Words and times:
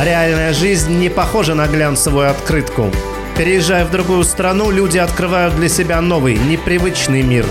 Реальная 0.00 0.52
жизнь 0.52 0.96
не 0.96 1.08
похожа 1.08 1.56
на 1.56 1.66
глянцевую 1.66 2.30
открытку. 2.30 2.88
Переезжая 3.36 3.84
в 3.84 3.90
другую 3.90 4.22
страну, 4.22 4.70
люди 4.70 4.96
открывают 4.96 5.56
для 5.56 5.68
себя 5.68 6.00
новый, 6.00 6.38
непривычный 6.38 7.22
мир. 7.22 7.44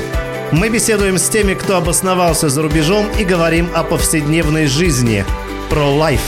Мы 0.54 0.70
беседуем 0.70 1.18
с 1.18 1.28
теми, 1.28 1.55
кто 1.55 1.75
обосновался 1.75 2.47
за 2.47 2.62
рубежом 2.62 3.07
и 3.20 3.25
говорим 3.25 3.68
о 3.75 3.83
повседневной 3.83 4.68
жизни. 4.68 5.25
Про 5.70 5.88
Life. 5.88 6.20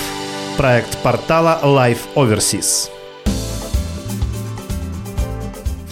Проект 0.57 0.97
портала 0.97 1.57
Life 1.63 1.99
Overseas. 2.15 2.98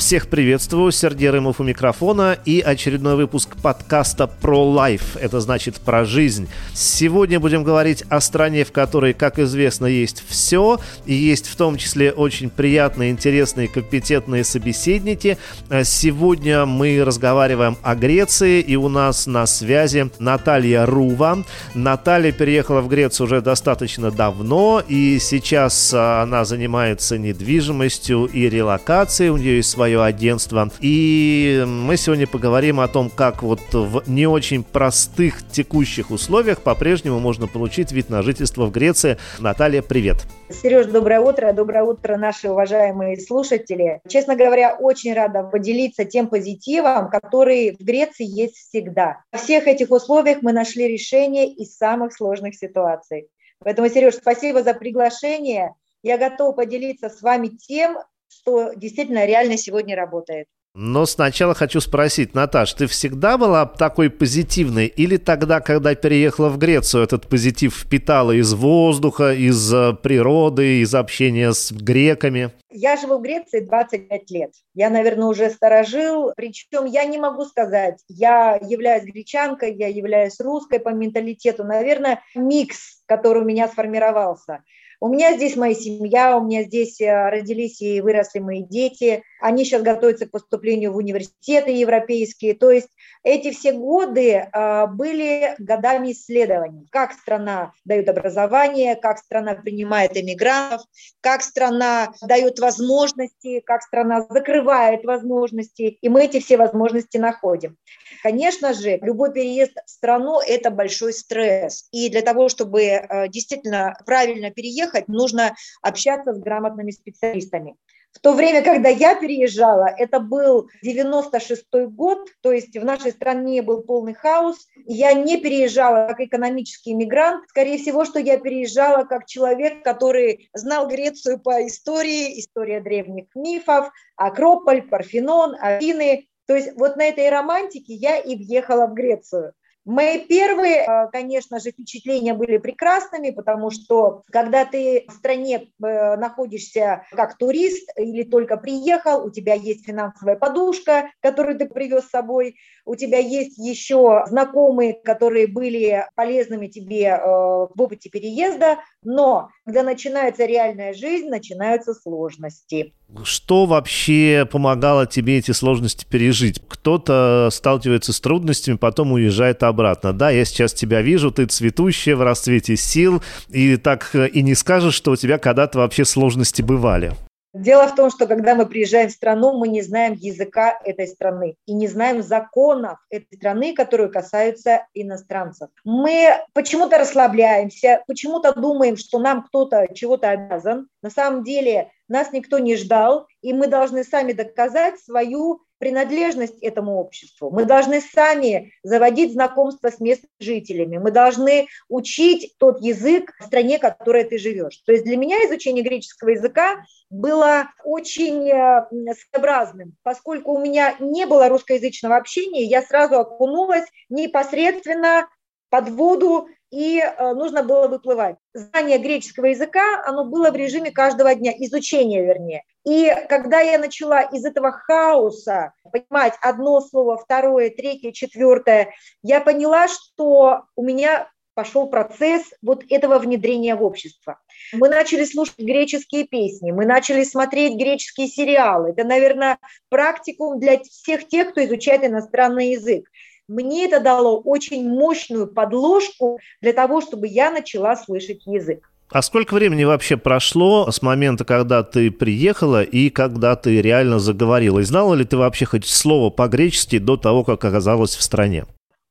Всех 0.08 0.30
приветствую, 0.30 0.94
Сергей 0.94 1.30
Рымов 1.32 1.60
у 1.60 1.66
микрофона 1.66 2.38
и 2.46 2.62
очередной 2.62 3.18
выпуск 3.18 3.58
подкаста 3.62 4.26
про 4.26 4.64
Life, 4.66 5.20
это 5.20 5.42
значит 5.42 5.82
про 5.82 6.06
жизнь. 6.06 6.48
Сегодня 6.74 7.42
будем 7.42 7.66
говорить 7.66 8.06
о 8.08 8.22
стране, 8.22 8.64
в 8.64 8.72
которой, 8.72 9.12
как 9.12 9.38
известно, 9.38 9.86
есть 9.86 10.24
все, 10.26 10.80
и 11.06 11.14
есть 11.14 11.48
в 11.48 11.58
том 11.58 11.76
числе 11.76 12.14
очень 12.14 12.50
приятные, 12.50 13.12
интересные, 13.12 13.68
компетентные 13.68 14.46
собеседники. 14.46 15.38
Сегодня 15.84 16.66
мы 16.66 17.04
разговариваем 17.04 17.78
о 17.84 17.94
Греции, 17.94 18.62
и 18.62 18.78
у 18.78 18.88
нас 18.88 19.28
на 19.28 19.46
связи 19.46 20.10
Наталья 20.20 20.86
Рува. 20.86 21.44
Наталья 21.74 22.32
переехала 22.32 22.80
в 22.80 22.88
Грецию 22.88 23.26
уже 23.28 23.42
достаточно 23.42 24.10
давно, 24.10 24.82
и 24.88 25.20
сейчас 25.20 25.94
она 25.94 26.46
занимается 26.46 27.18
недвижимостью 27.18 28.24
и 28.24 28.48
релокацией, 28.48 29.32
у 29.32 29.36
нее 29.36 29.58
есть 29.58 29.70
свое 29.70 29.97
свое 29.98 30.10
агентство. 30.10 30.70
И 30.80 31.64
мы 31.68 31.98
сегодня 31.98 32.28
поговорим 32.28 32.80
о 32.80 32.88
том, 32.88 33.10
как 33.10 33.42
вот 33.42 33.60
в 33.74 34.04
не 34.08 34.28
очень 34.28 34.64
простых 34.64 35.48
текущих 35.50 36.12
условиях 36.12 36.62
по-прежнему 36.62 37.20
можно 37.20 37.48
получить 37.48 37.92
вид 37.92 38.10
на 38.10 38.22
жительство 38.22 38.66
в 38.66 38.72
Греции. 38.72 39.18
Наталья, 39.40 39.82
привет. 39.82 40.18
Сереж, 40.50 40.86
доброе 40.88 41.20
утро. 41.20 41.52
Доброе 41.54 41.84
утро, 41.84 42.18
наши 42.18 42.50
уважаемые 42.50 43.20
слушатели. 43.20 44.00
Честно 44.08 44.36
говоря, 44.36 44.76
очень 44.76 45.14
рада 45.14 45.44
поделиться 45.44 46.06
тем 46.06 46.28
позитивом, 46.28 47.10
который 47.10 47.76
в 47.80 47.84
Греции 47.84 48.26
есть 48.26 48.56
всегда. 48.56 49.22
Во 49.32 49.40
всех 49.40 49.68
этих 49.68 49.90
условиях 49.92 50.40
мы 50.42 50.54
нашли 50.54 50.88
решение 50.88 51.48
из 51.48 51.76
самых 51.76 52.14
сложных 52.14 52.56
ситуаций. 52.56 53.28
Поэтому, 53.60 53.90
Сереж, 53.90 54.16
спасибо 54.16 54.62
за 54.62 54.74
приглашение. 54.74 55.74
Я 56.04 56.18
готова 56.18 56.52
поделиться 56.52 57.10
с 57.10 57.22
вами 57.22 57.48
тем, 57.48 57.98
что 58.30 58.74
действительно 58.74 59.26
реально 59.26 59.58
сегодня 59.58 59.96
работает. 59.96 60.48
Но 60.80 61.08
сначала 61.08 61.56
хочу 61.56 61.82
спросить, 61.82 62.36
Наташ, 62.36 62.74
ты 62.74 62.86
всегда 62.86 63.40
была 63.40 63.66
такой 63.66 64.12
позитивной 64.12 64.86
или 64.86 65.18
тогда, 65.18 65.60
когда 65.60 65.96
переехала 65.96 66.50
в 66.50 66.60
Грецию, 66.60 67.04
этот 67.04 67.28
позитив 67.28 67.76
впитала 67.76 68.32
из 68.32 68.54
воздуха, 68.54 69.34
из 69.34 69.74
э, 69.74 69.94
природы, 69.94 70.82
из 70.82 70.94
общения 70.94 71.52
с 71.52 71.72
греками? 71.72 72.52
Я 72.70 72.96
живу 72.96 73.18
в 73.18 73.24
Греции 73.24 73.62
25 73.62 74.30
лет. 74.30 74.52
Я, 74.76 74.92
наверное, 74.92 75.30
уже 75.30 75.50
сторожил. 75.50 76.32
Причем 76.38 76.86
я 76.86 77.06
не 77.06 77.18
могу 77.18 77.46
сказать, 77.46 78.00
я 78.08 78.60
являюсь 78.62 79.04
гречанкой, 79.04 79.74
я 79.74 79.88
являюсь 79.88 80.40
русской 80.40 80.80
по 80.80 80.90
менталитету. 80.90 81.64
Наверное, 81.64 82.22
микс, 82.36 83.02
который 83.08 83.42
у 83.42 83.46
меня 83.46 83.68
сформировался– 83.68 84.60
у 85.00 85.10
меня 85.10 85.36
здесь 85.36 85.56
моя 85.56 85.76
семья, 85.76 86.38
у 86.38 86.44
меня 86.44 86.64
здесь 86.64 87.00
э, 87.02 87.30
родились 87.30 87.82
и 87.82 88.02
выросли 88.02 88.40
мои 88.40 88.64
дети. 88.64 89.24
Они 89.40 89.64
сейчас 89.64 89.84
готовятся 89.84 90.26
к 90.26 90.32
поступлению 90.32 90.94
в 90.94 90.98
университеты 90.98 91.72
европейские. 91.72 92.56
То 92.56 92.72
есть 92.72 92.90
эти 93.24 93.52
все 93.52 93.74
годы 93.74 94.32
э, 94.52 94.88
были 94.88 95.56
годами 95.60 96.14
исследований. 96.14 96.88
Как 96.92 97.14
страна 97.14 97.74
дает 97.86 98.10
образование, 98.10 98.96
как 98.96 99.20
страна 99.20 99.54
принимает 99.54 100.18
иммигрантов, 100.18 100.82
как 101.22 101.44
страна 101.44 102.14
дает 102.22 102.58
возможности, 102.60 103.60
как 103.60 103.84
страна 103.84 104.26
закрывает 104.30 105.04
возможности. 105.04 105.98
И 106.02 106.10
мы 106.10 106.26
эти 106.26 106.40
все 106.40 106.58
возможности 106.58 107.18
находим. 107.18 107.78
Конечно 108.24 108.74
же, 108.74 108.98
любой 109.02 109.32
переезд 109.32 109.74
в 109.86 109.90
страну– 109.90 110.40
это 110.48 110.72
большой 110.72 111.14
стресс. 111.14 111.88
И 111.92 112.10
для 112.10 112.22
того, 112.22 112.50
чтобы 112.50 112.82
э, 112.84 113.28
действительно 113.28 113.96
правильно 114.06 114.50
переехать, 114.50 114.87
нужно 115.08 115.56
общаться 115.82 116.34
с 116.34 116.40
грамотными 116.40 116.92
специалистами. 116.92 117.76
В 118.18 118.20
то 118.20 118.34
время, 118.34 118.64
когда 118.64 118.90
я 118.90 119.14
переезжала, 119.14 119.86
это 119.96 120.20
был 120.20 120.70
96-й 120.84 121.86
год, 121.86 122.28
то 122.42 122.52
есть 122.52 122.76
в 122.76 122.84
нашей 122.84 123.12
стране 123.12 123.62
был 123.62 123.84
полный 123.84 124.16
хаос. 124.16 124.58
Я 124.88 125.14
не 125.14 125.38
переезжала 125.38 126.08
как 126.08 126.22
экономический 126.22 126.94
иммигрант. 126.94 127.48
Скорее 127.50 127.78
всего, 127.78 128.06
что 128.06 128.18
я 128.18 128.40
переезжала 128.40 129.04
как 129.04 129.28
человек, 129.28 129.84
который 129.84 130.50
знал 130.56 130.88
Грецию 130.88 131.40
по 131.40 131.68
истории, 131.68 132.40
история 132.40 132.82
древних 132.82 133.28
мифов, 133.36 133.92
Акрополь, 134.16 134.82
Парфенон, 134.82 135.56
Афины. 135.60 136.28
То 136.48 136.56
есть 136.56 136.72
вот 136.76 136.96
на 136.96 137.04
этой 137.04 137.30
романтике 137.30 137.94
я 137.94 138.18
и 138.18 138.36
въехала 138.36 138.88
в 138.88 138.96
Грецию. 138.96 139.54
Мои 139.88 140.20
первые, 140.20 140.82
э, 140.82 141.08
конечно 141.14 141.62
же, 141.62 141.72
впечатления 141.72 142.34
были 142.34 142.58
прекрасными, 142.58 143.30
потому 143.30 143.72
что 143.72 144.22
когда 144.30 144.66
ты 144.66 145.06
в 145.08 145.14
стране 145.14 145.70
э, 145.82 146.16
находишься 146.18 147.06
как 147.12 147.38
турист 147.38 147.90
или 147.96 148.24
только 148.24 148.58
приехал, 148.58 149.26
у 149.26 149.32
тебя 149.32 149.54
есть 149.54 149.86
финансовая 149.86 150.36
подушка, 150.36 151.10
которую 151.22 151.58
ты 151.58 151.70
привез 151.70 152.04
с 152.04 152.10
собой, 152.10 152.58
у 152.84 152.96
тебя 152.96 153.20
есть 153.20 153.58
еще 153.58 154.26
знакомые, 154.28 154.94
которые 154.94 155.48
были 155.48 156.06
полезными 156.16 156.68
тебе 156.68 157.06
э, 157.06 157.18
в 157.24 157.82
опыте 157.82 158.10
переезда, 158.10 158.80
но 159.04 159.52
когда 159.64 159.84
начинается 159.84 160.44
реальная 160.44 160.94
жизнь, 160.94 161.30
начинаются 161.30 161.94
сложности. 161.94 162.94
Что 163.24 163.66
вообще 163.66 164.48
помогало 164.50 165.06
тебе 165.06 165.38
эти 165.38 165.52
сложности 165.52 166.06
пережить? 166.10 166.62
Кто-то 166.68 167.50
сталкивается 167.52 168.12
с 168.12 168.20
трудностями, 168.20 168.76
потом 168.76 169.14
уезжает 169.14 169.64
обратно. 169.64 170.14
Да, 170.14 170.30
я 170.30 170.44
сейчас 170.46 170.74
тебя 170.74 171.02
вижу, 171.02 171.32
ты 171.32 171.46
цветущая, 171.46 172.16
в 172.16 172.22
расцвете 172.22 172.76
сил, 172.76 173.24
и 173.50 173.78
так 173.78 174.14
и 174.14 174.42
не 174.42 174.56
скажешь, 174.56 174.94
что 174.94 175.12
у 175.12 175.16
тебя 175.16 175.38
когда-то 175.38 175.80
вообще 175.80 176.06
сложности 176.06 176.62
бывали. 176.62 177.14
Дело 177.58 177.88
в 177.88 177.96
том, 177.96 178.12
что 178.12 178.28
когда 178.28 178.54
мы 178.54 178.68
приезжаем 178.68 179.10
в 179.10 179.14
страну, 179.14 179.58
мы 179.58 179.68
не 179.68 179.82
знаем 179.82 180.14
языка 180.14 180.80
этой 180.86 181.08
страны 181.08 181.56
и 181.66 181.74
не 181.74 181.88
знаем 181.88 182.22
законов 182.22 183.00
этой 183.10 183.36
страны, 183.36 183.74
которые 183.74 184.10
касаются 184.10 184.86
иностранцев. 184.94 185.70
Мы 185.84 186.36
почему-то 186.54 187.00
расслабляемся, 187.00 188.04
почему-то 188.06 188.54
думаем, 188.54 188.96
что 188.96 189.18
нам 189.18 189.44
кто-то 189.44 189.88
чего-то 189.96 190.30
обязан. 190.30 190.88
На 191.02 191.10
самом 191.10 191.44
деле 191.44 191.92
нас 192.08 192.32
никто 192.32 192.60
не 192.60 192.76
ждал, 192.76 193.28
и 193.42 193.54
мы 193.54 193.68
должны 193.68 194.04
сами 194.04 194.34
доказать 194.34 195.00
свою 195.00 195.62
принадлежность 195.80 196.62
этому 196.62 197.00
обществу. 197.00 197.50
Мы 197.52 197.66
должны 197.66 198.02
сами 198.02 198.74
заводить 198.84 199.34
знакомство 199.34 199.90
с 199.90 200.00
местными 200.00 200.32
жителями. 200.40 200.98
Мы 200.98 201.12
должны 201.12 201.68
учить 201.88 202.56
тот 202.58 202.82
язык 202.82 203.34
в 203.40 203.46
стране, 203.46 203.78
в 203.78 203.82
которой 203.82 204.24
ты 204.24 204.38
живешь. 204.38 204.78
То 204.86 204.92
есть 204.92 205.06
для 205.06 205.18
меня 205.18 205.38
изучение 205.46 205.84
греческого 205.84 206.30
языка 206.30 206.84
было 207.10 207.70
очень 207.84 208.50
э, 208.50 208.88
своеобразным. 209.14 209.96
Поскольку 210.04 210.54
у 210.54 210.60
меня 210.60 210.96
не 211.00 211.26
было 211.26 211.50
русскоязычного 211.50 212.16
общения, 212.16 212.64
я 212.64 212.82
сразу 212.82 213.20
окунулась 213.20 213.86
непосредственно 214.10 215.28
под 215.70 215.90
воду 215.90 216.48
и 216.72 217.00
э, 217.00 217.34
нужно 217.34 217.64
было 217.64 217.88
выплывать. 217.88 218.36
Знание 218.54 218.98
греческого 218.98 219.48
языка, 219.48 220.04
оно 220.06 220.26
было 220.26 220.52
в 220.52 220.56
режиме 220.56 220.92
каждого 220.92 221.34
дня, 221.34 221.54
изучения 221.58 222.24
вернее. 222.26 222.64
И 222.86 223.12
когда 223.30 223.60
я 223.60 223.78
начала 223.78 224.22
из 224.22 224.46
этого 224.46 224.72
хаоса 224.72 225.74
понимать 225.92 226.34
одно 226.42 226.82
слово, 226.82 227.18
второе, 227.18 227.70
третье, 227.70 228.12
четвертое, 228.12 228.94
я 229.24 229.42
поняла, 229.42 229.88
что 229.88 230.64
у 230.76 230.84
меня 230.84 231.30
пошел 231.54 231.88
процесс 231.90 232.44
вот 232.62 232.84
этого 232.90 233.18
внедрения 233.18 233.76
в 233.76 233.84
общество. 233.84 234.40
Мы 234.74 234.90
начали 234.90 235.26
слушать 235.26 235.58
греческие 235.58 236.26
песни, 236.26 236.72
мы 236.72 236.86
начали 236.86 237.24
смотреть 237.24 237.78
греческие 237.78 238.28
сериалы. 238.28 238.92
Это, 238.92 239.04
наверное, 239.04 239.58
практикум 239.90 240.60
для 240.60 240.78
всех 240.80 241.28
тех, 241.28 241.52
кто 241.52 241.66
изучает 241.66 242.04
иностранный 242.04 242.74
язык 242.74 243.06
мне 243.48 243.86
это 243.86 244.00
дало 244.00 244.40
очень 244.40 244.88
мощную 244.88 245.48
подложку 245.48 246.40
для 246.62 246.74
того, 246.74 247.02
чтобы 247.02 247.28
я 247.28 247.52
начала 247.52 247.96
слышать 247.96 248.46
язык. 248.46 248.90
А 249.10 249.22
сколько 249.22 249.54
времени 249.54 249.86
вообще 249.86 250.18
прошло 250.18 250.92
с 250.92 251.02
момента, 251.02 251.46
когда 251.46 251.82
ты 251.82 252.12
приехала 252.12 252.84
и 252.84 253.10
когда 253.10 253.56
ты 253.56 253.82
реально 253.82 254.20
заговорила? 254.20 254.80
И 254.80 254.84
знала 254.84 255.14
ли 255.14 255.24
ты 255.24 255.38
вообще 255.38 255.66
хоть 255.66 255.86
слово 255.86 256.30
по-гречески 256.30 256.98
до 256.98 257.16
того, 257.16 257.46
как 257.46 257.64
оказалась 257.64 258.16
в 258.16 258.22
стране? 258.22 258.66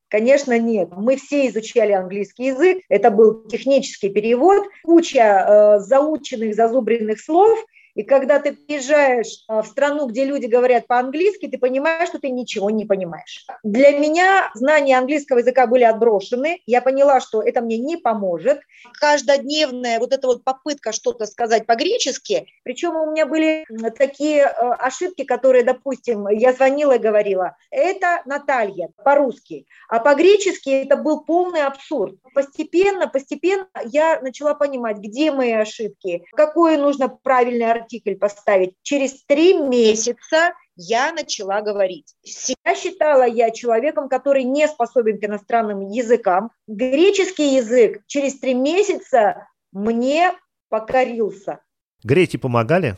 Конечно, 0.09 0.57
нет. 0.59 0.89
Мы 0.95 1.17
все 1.17 1.47
изучали 1.47 1.93
английский 1.93 2.45
язык. 2.45 2.77
Это 2.89 3.09
был 3.09 3.43
технический 3.47 4.09
перевод, 4.09 4.67
куча 4.83 5.19
э, 5.19 5.79
заученных, 5.79 6.53
зазубренных 6.53 7.19
слов– 7.19 7.57
И 7.97 8.03
когда 8.03 8.37
ты 8.37 8.53
приезжаешь 8.53 9.43
а, 9.47 9.63
в 9.63 9.67
страну, 9.67 10.05
где 10.05 10.23
люди 10.23 10.45
говорят 10.45 10.85
по-английски, 10.85 11.47
ты 11.47 11.57
понимаешь, 11.57 12.09
что 12.09 12.19
ты 12.19 12.29
ничего 12.29 12.69
не 12.69 12.85
понимаешь. 12.85 13.47
Для 13.63 13.97
меня 13.97 14.51
знания 14.53 14.99
английского 14.99 15.39
языка 15.39 15.65
были 15.65 15.83
отброшены. 15.83 16.61
Я 16.67 16.81
поняла, 16.81 17.19
что 17.19 17.41
это 17.41 17.61
мне 17.61 17.79
не 17.79 17.97
поможет. 17.97 18.59
Каждодневная 19.01 19.97
вот 19.97 20.13
эта 20.13 20.27
вот 20.27 20.43
попытка 20.43 20.91
что-то 20.91 21.25
сказать 21.25 21.65
по-гречески, 21.65 22.47
причем 22.63 22.95
у 22.95 23.11
меня 23.11 23.25
были 23.25 23.65
такие 23.97 24.45
а, 24.45 24.75
ошибки, 24.75 25.23
которые, 25.23 25.63
допустим, 25.63 26.27
я 26.27 26.53
звонила 26.53 26.97
и 26.97 26.99
говорила, 26.99 27.57
это 27.71 28.21
Наталья 28.25 28.89
по-русски, 29.03 29.65
а 29.89 29.99
по-гречески 29.99 30.69
это 30.69 30.97
был 30.97 31.21
полный 31.21 31.63
абсурд. 31.63 32.13
Постепенно, 32.35 33.07
постепенно 33.07 33.67
я 33.85 34.21
начала 34.21 34.53
понимать, 34.53 34.97
где 34.97 35.31
мои 35.31 35.53
ошибки, 35.53 36.23
какой 36.33 36.77
нужно 36.77 37.09
правильный 37.09 37.71
артикль 37.87 38.15
поставить. 38.15 38.73
Через 38.83 39.23
три 39.25 39.57
месяца 39.57 40.53
я 40.75 41.11
начала 41.13 41.61
говорить. 41.61 42.15
Себя 42.23 42.75
считала 42.75 43.25
я 43.25 43.49
человеком, 43.51 44.09
который 44.09 44.43
не 44.43 44.67
способен 44.67 45.19
к 45.19 45.23
иностранным 45.23 45.89
языкам. 45.89 46.51
Греческий 46.67 47.55
язык 47.55 48.01
через 48.07 48.39
три 48.39 48.53
месяца 48.53 49.47
мне 49.71 50.33
покорился. 50.69 51.61
Греки 52.03 52.37
помогали? 52.37 52.97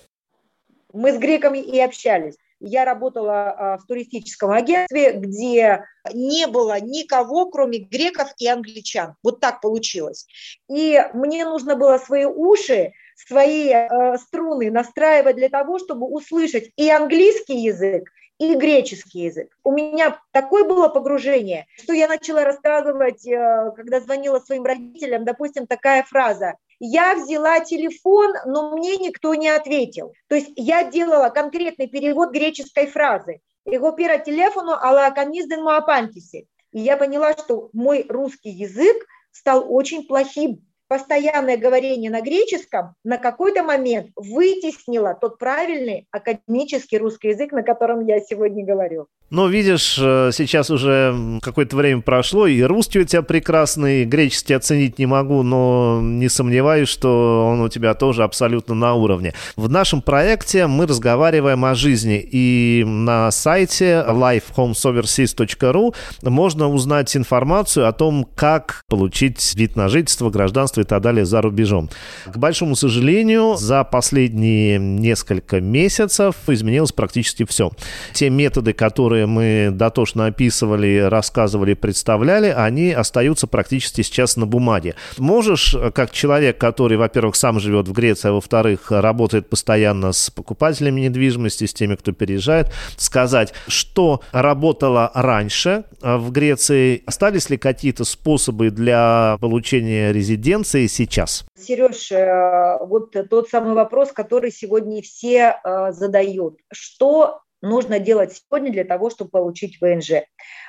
Мы 0.91 1.13
с 1.13 1.17
греками 1.17 1.59
и 1.59 1.79
общались. 1.79 2.35
Я 2.61 2.83
работала 2.83 3.51
а, 3.51 3.77
в 3.77 3.85
туристическом 3.85 4.51
агентстве, 4.51 5.13
где 5.13 5.85
не 6.13 6.45
было 6.47 6.77
никого, 6.81 7.49
кроме 7.49 7.77
греков 7.77 8.33
и 8.37 8.47
англичан. 8.47 9.15
Вот 9.23 9.39
так 9.39 9.61
получилось. 9.61 10.27
И 10.69 10.99
мне 11.13 11.45
нужно 11.45 11.77
было 11.77 11.97
свои 11.99 12.25
уши, 12.25 12.91
свои 13.27 13.69
э, 13.69 14.17
струны 14.17 14.71
настраивать 14.71 15.35
для 15.35 15.49
того, 15.49 15.79
чтобы 15.79 16.07
услышать 16.07 16.71
и 16.75 16.89
английский 16.89 17.57
язык, 17.57 18.09
и 18.37 18.55
греческий 18.55 19.23
язык. 19.23 19.49
У 19.63 19.71
меня 19.71 20.19
такое 20.31 20.63
было 20.63 20.87
погружение, 20.87 21.67
что 21.77 21.93
я 21.93 22.07
начала 22.07 22.43
рассказывать, 22.43 23.27
э, 23.27 23.71
когда 23.75 23.99
звонила 23.99 24.39
своим 24.39 24.63
родителям, 24.63 25.25
допустим, 25.25 25.67
такая 25.67 26.03
фраза 26.03 26.55
я 26.79 27.15
взяла 27.15 27.59
телефон, 27.59 28.33
но 28.45 28.71
мне 28.75 28.97
никто 28.97 29.35
не 29.35 29.49
ответил. 29.49 30.13
То 30.27 30.35
есть 30.35 30.51
я 30.55 30.89
делала 30.89 31.29
конкретный 31.29 31.87
перевод 31.87 32.31
греческой 32.31 32.87
фразы. 32.87 33.41
Его 33.65 33.91
пира 33.91 34.17
телефону 34.17 34.71
ала 34.71 35.11
канизден 35.11 35.61
муапантиси. 35.61 36.47
И 36.71 36.79
я 36.79 36.97
поняла, 36.97 37.33
что 37.33 37.69
мой 37.73 38.05
русский 38.07 38.49
язык 38.49 39.05
стал 39.31 39.65
очень 39.67 40.07
плохим 40.07 40.65
постоянное 40.89 41.55
говорение 41.55 42.11
на 42.11 42.21
греческом 42.21 42.95
на 43.03 43.17
какой-то 43.17 43.63
момент 43.63 44.07
вытеснило 44.15 45.13
тот 45.13 45.37
правильный 45.37 46.07
академический 46.11 46.97
русский 46.97 47.29
язык, 47.29 47.51
на 47.51 47.63
котором 47.63 48.05
я 48.05 48.19
сегодня 48.19 48.65
говорю. 48.65 49.07
Но 49.29 49.47
видишь, 49.47 49.97
э, 50.01 50.31
сейчас 50.33 50.71
уже 50.71 51.15
какое-то 51.43 51.75
время 51.75 52.01
прошло, 52.01 52.47
и 52.47 52.63
русский 52.63 52.99
у 52.99 53.03
тебя 53.03 53.21
прекрасный, 53.21 54.03
греческий 54.05 54.55
оценить 54.55 54.97
не 54.97 55.05
могу, 55.05 55.43
но 55.43 55.99
не 56.01 56.29
сомневаюсь, 56.29 56.89
что 56.89 57.45
он 57.47 57.61
у 57.61 57.69
тебя 57.69 57.93
тоже 57.93 58.23
абсолютно 58.23 58.73
на 58.73 58.95
уровне. 58.95 59.35
В 59.55 59.69
нашем 59.69 60.01
проекте 60.01 60.65
мы 60.65 60.87
разговариваем 60.87 61.63
о 61.63 61.75
жизни, 61.75 62.19
и 62.19 62.83
на 62.87 63.29
сайте 63.29 64.03
lifehomesoverseas.ru 64.07 65.93
можно 66.23 66.67
узнать 66.67 67.15
информацию 67.15 67.87
о 67.87 67.93
том, 67.93 68.27
как 68.35 68.81
получить 68.89 69.53
вид 69.53 69.75
на 69.75 69.89
жительство, 69.89 70.31
гражданство 70.31 70.78
и 70.79 70.83
так 70.83 71.01
далее 71.01 71.25
за 71.25 71.41
рубежом. 71.41 71.89
К 72.25 72.37
большому 72.37 72.75
сожалению, 72.75 73.55
за 73.57 73.83
последние 73.83 74.77
несколько 74.77 75.61
месяцев 75.61 76.35
изменилось 76.47 76.91
практически 76.91 77.45
все. 77.45 77.71
Те 78.13 78.29
методы, 78.29 78.73
которые 78.73 79.25
мы 79.25 79.69
дотошно 79.71 80.27
описывали, 80.27 80.97
рассказывали, 80.97 81.73
представляли, 81.73 82.47
они 82.47 82.91
остаются 82.91 83.47
практически 83.47 84.01
сейчас 84.01 84.37
на 84.37 84.45
бумаге. 84.45 84.95
Можешь, 85.17 85.75
как 85.93 86.11
человек, 86.11 86.57
который, 86.57 86.97
во-первых, 86.97 87.35
сам 87.35 87.59
живет 87.59 87.87
в 87.87 87.91
Греции, 87.91 88.29
а 88.29 88.33
во-вторых, 88.33 88.91
работает 88.91 89.49
постоянно 89.49 90.11
с 90.11 90.29
покупателями 90.29 91.01
недвижимости, 91.01 91.65
с 91.65 91.73
теми, 91.73 91.95
кто 91.95 92.11
переезжает, 92.11 92.71
сказать, 92.97 93.53
что 93.67 94.21
работало 94.31 95.11
раньше 95.13 95.83
в 96.01 96.31
Греции, 96.31 97.03
остались 97.05 97.49
ли 97.49 97.57
какие-то 97.57 98.03
способы 98.05 98.69
для 98.69 99.37
получения 99.41 100.11
резиденции 100.11 100.68
сейчас? 100.71 101.45
Сереж, 101.55 102.11
э, 102.11 102.77
вот 102.81 103.15
тот 103.29 103.49
самый 103.49 103.73
вопрос, 103.73 104.11
который 104.11 104.51
сегодня 104.51 105.01
все 105.01 105.59
э, 105.63 105.91
задают. 105.91 106.59
Что 106.71 107.41
нужно 107.61 107.99
делать 107.99 108.33
сегодня 108.33 108.71
для 108.71 108.83
того, 108.83 109.09
чтобы 109.09 109.31
получить 109.31 109.79
ВНЖ. 109.81 110.23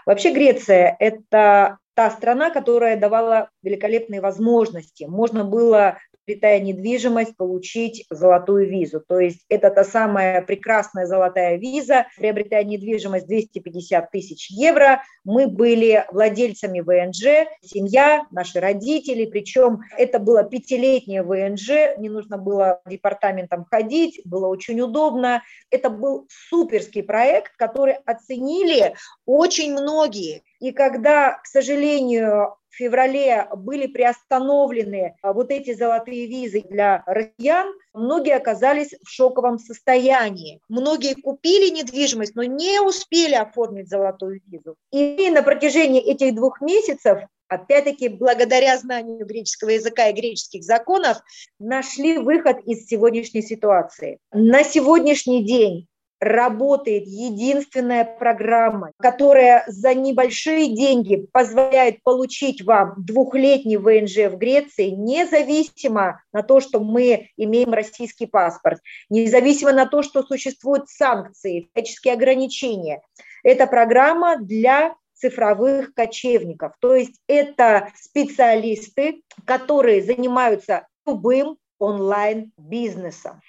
Вообще 0.07 0.33
Греция– 0.33 0.97
это 0.99 1.79
та 1.95 2.11
страна, 2.11 2.51
которая 2.51 2.97
давала 2.99 3.51
великолепные 3.63 4.21
возможности. 4.21 5.05
Можно 5.05 5.45
было 5.45 5.99
приобретая 6.31 6.61
недвижимость, 6.61 7.37
получить 7.37 8.07
золотую 8.11 8.69
визу. 8.69 9.01
То 9.01 9.19
есть 9.19 9.45
это 9.49 9.71
та 9.71 9.85
самая 9.85 10.43
прекрасная 10.43 11.07
золотая 11.07 11.57
виза, 11.57 12.07
приобретая 12.17 12.65
недвижимость 12.65 13.27
250 13.27 14.11
тысяч 14.11 14.51
евро. 14.51 15.03
Мы 15.25 15.49
были 15.49 16.05
владельцами 16.13 16.81
ВНЖ, 16.81 17.49
семья, 17.63 18.27
наши 18.31 18.61
родители, 18.61 19.27
причем 19.27 19.81
это 19.97 20.19
было 20.19 20.45
пятилетнее 20.45 21.23
ВНЖ, 21.23 21.99
не 21.99 22.09
нужно 22.09 22.39
было 22.39 22.81
департаментом 22.87 23.67
ходить, 23.69 24.21
было 24.25 24.47
очень 24.47 24.81
удобно. 24.81 25.43
Это 25.71 25.91
был 25.91 26.29
суперский 26.49 27.03
проект, 27.03 27.57
который 27.57 27.95
оценили 28.07 28.95
очень 29.27 29.73
многие. 29.73 30.43
И 30.61 30.73
когда, 30.73 31.39
к 31.39 31.47
сожалению, 31.47 32.57
в 32.71 32.77
феврале 32.77 33.49
были 33.57 33.87
приостановлены 33.87 35.17
а, 35.23 35.33
вот 35.33 35.51
эти 35.51 35.75
золотые 35.75 36.27
визы 36.27 36.63
для 36.69 37.03
россиян, 37.07 37.69
многие 37.93 38.37
оказались 38.37 38.95
в 39.05 39.11
шоковом 39.11 39.59
состоянии. 39.59 40.61
Многие 40.69 41.15
купили 41.15 41.71
недвижимость, 41.71 42.35
но 42.35 42.45
не 42.45 42.81
успели 42.81 43.35
оформить 43.35 43.89
золотую 43.89 44.41
визу. 44.47 44.77
И 44.93 45.31
на 45.31 45.43
протяжении 45.43 46.01
этих 46.01 46.35
двух 46.35 46.61
месяцев 46.61 47.21
опять-таки, 47.51 48.09
благодаря 48.09 48.79
знанию 48.79 49.27
греческого 49.27 49.71
языка 49.71 50.09
и 50.09 50.13
греческих 50.13 50.63
законов, 50.63 51.19
нашли 51.59 52.19
выход 52.19 52.59
из 52.65 52.87
сегодняшней 52.87 53.43
ситуации. 53.43 54.19
На 54.33 54.63
сегодняшний 54.63 55.45
день 55.45 55.89
работает 56.21 57.07
единственная 57.07 58.05
программа, 58.05 58.93
которая 58.99 59.65
за 59.67 59.95
небольшие 59.95 60.75
деньги 60.75 61.27
позволяет 61.33 62.03
получить 62.03 62.63
вам 62.63 62.95
двухлетний 62.99 63.77
ВНЖ 63.77 64.33
в 64.33 64.37
Греции, 64.37 64.91
независимо 64.91 66.23
на 66.33 66.43
то, 66.43 66.61
что 66.61 66.81
мы 66.81 67.31
имеем 67.37 67.73
российский 67.73 68.27
паспорт, 68.27 68.81
независимо 69.09 69.73
на 69.73 69.87
то, 69.87 70.03
что 70.03 70.23
существуют 70.23 70.89
санкции, 70.89 71.71
всяческие 71.75 72.15
ограничения. 72.15 73.01
Это 73.43 73.67
программа 73.67 74.37
для 74.37 74.95
цифровых 75.15 75.95
кочевников. 75.95 76.73
То 76.81 76.95
есть 76.95 77.21
это 77.27 77.91
специалисты, 77.99 79.23
которые 79.47 80.03
занимаются 80.03 80.87
любым 81.07 81.57
онлайн-бизнесом. 81.79 83.41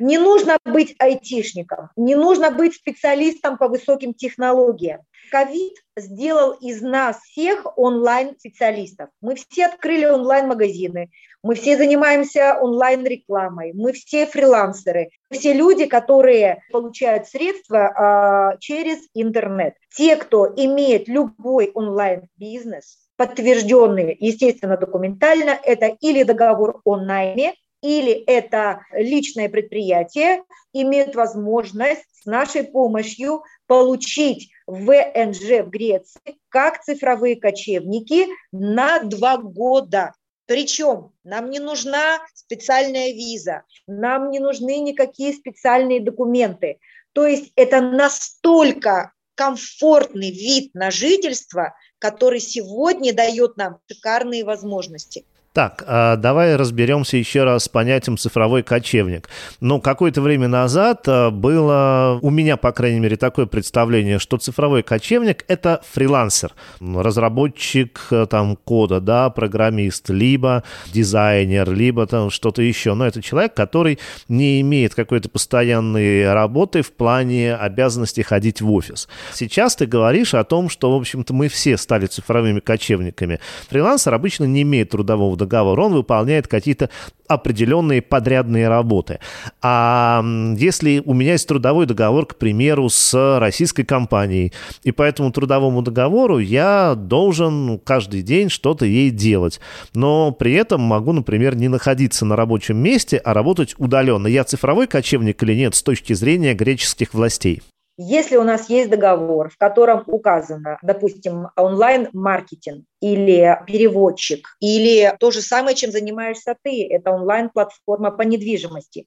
Не 0.00 0.16
нужно 0.18 0.58
быть 0.64 0.94
айтишником, 0.98 1.90
не 1.94 2.14
нужно 2.14 2.50
быть 2.50 2.74
специалистом 2.74 3.58
по 3.58 3.68
высоким 3.68 4.14
технологиям. 4.14 5.02
Ковид 5.30 5.74
сделал 5.96 6.52
из 6.52 6.80
нас 6.80 7.18
всех 7.18 7.66
онлайн-специалистов. 7.78 9.10
Мы 9.20 9.36
все 9.36 9.66
открыли 9.66 10.06
онлайн-магазины, 10.06 11.10
мы 11.42 11.54
все 11.54 11.76
занимаемся 11.76 12.58
онлайн-рекламой, 12.60 13.72
мы 13.74 13.92
все 13.92 14.26
фрилансеры, 14.26 15.10
все 15.30 15.52
люди, 15.52 15.86
которые 15.86 16.62
получают 16.72 17.28
средства 17.28 18.54
э, 18.54 18.58
через 18.58 18.98
интернет. 19.14 19.74
Те, 19.94 20.16
кто 20.16 20.46
имеет 20.46 21.08
любой 21.08 21.70
онлайн-бизнес, 21.74 22.98
подтвержденный, 23.16 24.16
естественно, 24.18 24.76
документально, 24.78 25.58
это 25.62 25.94
или 26.00 26.22
договор 26.22 26.80
о 26.84 26.96
найме, 26.96 27.54
или 27.82 28.12
это 28.12 28.82
личное 28.92 29.48
предприятие, 29.48 30.42
имеют 30.72 31.14
возможность 31.14 32.04
с 32.22 32.26
нашей 32.26 32.64
помощью 32.64 33.42
получить 33.66 34.50
ВНЖ 34.66 35.64
в 35.64 35.70
Греции 35.70 36.38
как 36.48 36.82
цифровые 36.82 37.36
кочевники 37.36 38.26
на 38.52 39.00
два 39.00 39.38
года. 39.38 40.12
Причем 40.46 41.12
нам 41.22 41.50
не 41.50 41.60
нужна 41.60 42.18
специальная 42.34 43.12
виза, 43.12 43.62
нам 43.86 44.30
не 44.30 44.40
нужны 44.40 44.78
никакие 44.80 45.32
специальные 45.32 46.00
документы. 46.00 46.78
То 47.12 47.26
есть 47.26 47.52
это 47.56 47.80
настолько 47.80 49.12
комфортный 49.34 50.30
вид 50.30 50.74
на 50.74 50.90
жительство, 50.90 51.74
который 51.98 52.40
сегодня 52.40 53.14
дает 53.14 53.56
нам 53.56 53.78
шикарные 53.90 54.44
возможности. 54.44 55.24
Так, 55.52 55.82
а 55.88 56.14
давай 56.14 56.54
разберемся 56.54 57.16
еще 57.16 57.42
раз 57.42 57.64
с 57.64 57.68
понятием 57.68 58.16
цифровой 58.16 58.62
кочевник. 58.62 59.28
Ну, 59.58 59.80
какое-то 59.80 60.20
время 60.20 60.46
назад 60.46 61.02
а, 61.08 61.30
было 61.30 62.20
у 62.22 62.30
меня, 62.30 62.56
по 62.56 62.70
крайней 62.70 63.00
мере, 63.00 63.16
такое 63.16 63.46
представление, 63.46 64.20
что 64.20 64.36
цифровой 64.36 64.84
кочевник– 64.84 65.44
это 65.48 65.82
фрилансер, 65.90 66.52
разработчик 66.78 68.00
а, 68.12 68.26
там 68.26 68.54
кода, 68.54 69.00
да, 69.00 69.28
программист, 69.28 70.08
либо 70.10 70.62
дизайнер, 70.92 71.68
либо 71.72 72.06
там 72.06 72.30
что-то 72.30 72.62
еще. 72.62 72.94
Но 72.94 73.04
это 73.04 73.20
человек, 73.20 73.52
который 73.52 73.98
не 74.28 74.60
имеет 74.60 74.94
какой-то 74.94 75.28
постоянной 75.28 76.32
работы 76.32 76.82
в 76.82 76.92
плане 76.92 77.56
обязанности 77.56 78.20
ходить 78.20 78.60
в 78.60 78.70
офис. 78.70 79.08
Сейчас 79.34 79.74
ты 79.74 79.86
говоришь 79.86 80.32
о 80.32 80.44
том, 80.44 80.68
что, 80.68 80.92
в 80.92 81.00
общем-то, 81.00 81.34
мы 81.34 81.48
все 81.48 81.76
стали 81.76 82.06
цифровыми 82.06 82.60
кочевниками. 82.60 83.40
Фрилансер 83.68 84.14
обычно 84.14 84.44
не 84.44 84.62
имеет 84.62 84.90
трудового 84.90 85.39
договор, 85.40 85.80
он 85.80 85.94
выполняет 85.94 86.46
какие-то 86.46 86.90
определенные 87.26 88.02
подрядные 88.02 88.68
работы. 88.68 89.20
А 89.62 90.22
если 90.56 91.02
у 91.04 91.14
меня 91.14 91.32
есть 91.32 91.46
трудовой 91.46 91.86
договор, 91.86 92.26
к 92.26 92.36
примеру, 92.36 92.88
с 92.88 93.38
российской 93.38 93.84
компанией, 93.84 94.52
и 94.82 94.92
по 94.92 95.02
этому 95.02 95.30
трудовому 95.30 95.82
договору 95.82 96.38
я 96.38 96.94
должен 96.96 97.78
каждый 97.84 98.22
день 98.22 98.48
что-то 98.48 98.84
ей 98.84 99.10
делать, 99.10 99.60
но 99.94 100.32
при 100.32 100.52
этом 100.54 100.80
могу, 100.80 101.12
например, 101.12 101.56
не 101.56 101.68
находиться 101.68 102.24
на 102.24 102.36
рабочем 102.36 102.76
месте, 102.78 103.16
а 103.18 103.32
работать 103.32 103.74
удаленно. 103.78 104.26
Я 104.26 104.44
цифровой 104.44 104.86
кочевник 104.86 105.42
или 105.42 105.54
нет 105.54 105.74
с 105.74 105.82
точки 105.82 106.12
зрения 106.12 106.54
греческих 106.54 107.14
властей? 107.14 107.62
Если 108.02 108.36
у 108.36 108.44
нас 108.44 108.70
есть 108.70 108.88
договор, 108.88 109.50
в 109.50 109.58
котором 109.58 110.04
указано, 110.06 110.78
допустим, 110.80 111.48
онлайн-маркетинг 111.54 112.86
или 113.02 113.60
переводчик, 113.66 114.56
или 114.58 115.14
то 115.20 115.30
же 115.30 115.42
самое, 115.42 115.76
чем 115.76 115.92
занимаешься 115.92 116.56
ты, 116.62 116.88
это 116.88 117.10
онлайн-платформа 117.10 118.10
по 118.10 118.22
недвижимости, 118.22 119.04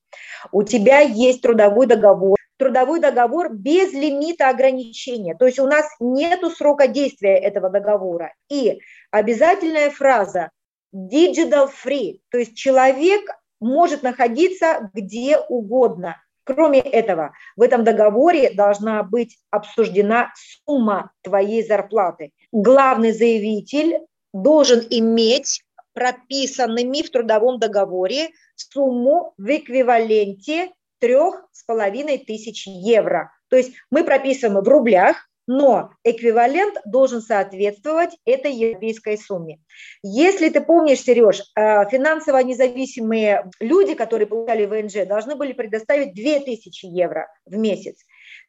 у 0.51 0.61
тебя 0.61 0.99
есть 0.99 1.41
трудовой 1.41 1.87
договор, 1.87 2.37
трудовой 2.57 2.99
договор 2.99 3.51
без 3.51 3.93
лимита 3.93 4.49
ограничения. 4.49 5.33
То 5.33 5.47
есть 5.47 5.57
у 5.57 5.65
нас 5.65 5.87
нет 5.99 6.41
срока 6.55 6.85
действия 6.85 7.35
этого 7.35 7.71
договора. 7.71 8.35
И 8.47 8.79
обязательная 9.09 9.89
фраза 9.89 10.51
digital 10.93 11.67
free, 11.67 12.19
то 12.29 12.37
есть 12.37 12.55
человек 12.55 13.27
может 13.59 14.03
находиться 14.03 14.91
где 14.93 15.39
угодно. 15.39 16.22
Кроме 16.45 16.79
этого, 16.79 17.33
в 17.55 17.61
этом 17.61 17.83
договоре 17.83 18.53
должна 18.53 19.03
быть 19.03 19.37
обсуждена 19.49 20.31
сумма 20.65 21.11
твоей 21.21 21.65
зарплаты. 21.65 22.31
Главный 22.51 23.13
заявитель 23.13 23.99
должен 24.33 24.85
иметь 24.89 25.63
прописанными 25.93 27.01
в 27.01 27.11
трудовом 27.11 27.59
договоре 27.59 28.29
сумму 28.55 29.33
в 29.37 29.47
эквиваленте 29.47 30.71
трех 30.99 31.45
с 31.51 31.63
половиной 31.63 32.17
тысяч 32.17 32.65
евро. 32.67 33.31
То 33.49 33.57
есть 33.57 33.73
мы 33.91 34.03
прописываем 34.03 34.61
в 34.61 34.67
рублях, 34.67 35.29
но 35.47 35.91
эквивалент 36.03 36.77
должен 36.85 37.21
соответствовать 37.21 38.11
этой 38.25 38.53
европейской 38.53 39.17
сумме. 39.17 39.59
Если 40.01 40.49
ты 40.49 40.61
помнишь, 40.61 41.01
Сереж, 41.01 41.41
э, 41.55 41.89
финансово 41.89 42.37
независимые 42.39 43.49
люди, 43.59 43.93
которые 43.93 44.27
получали 44.27 44.65
ВНЖ, 44.65 45.07
должны 45.07 45.35
были 45.35 45.53
предоставить 45.53 46.13
2000 46.13 46.85
евро 46.85 47.27
в 47.45 47.57
месяц. 47.57 47.97